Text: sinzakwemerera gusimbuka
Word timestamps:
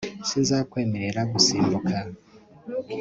sinzakwemerera 0.27 1.21
gusimbuka 1.31 1.95